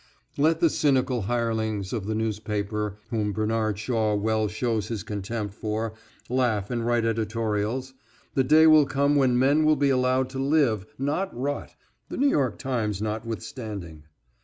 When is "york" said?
12.31-12.57